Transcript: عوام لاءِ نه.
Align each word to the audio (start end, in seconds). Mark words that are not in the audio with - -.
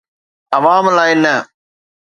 عوام 0.55 0.85
لاءِ 0.97 1.09
نه. 1.23 1.33